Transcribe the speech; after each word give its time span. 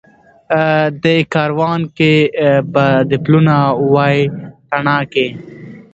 دې 1.03 1.15
کاروان 1.33 1.81
کي 1.97 2.13
به 2.73 2.85
دي 3.09 3.17
پلونه 3.23 3.57
وای 3.93 4.17
تڼاکي 4.69 5.27